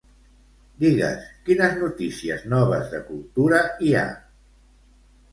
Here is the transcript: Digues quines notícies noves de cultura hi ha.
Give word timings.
Digues 0.83 1.25
quines 1.49 1.75
notícies 1.81 2.45
noves 2.53 2.87
de 2.93 3.01
cultura 3.09 3.59
hi 3.89 3.93
ha. 3.99 4.07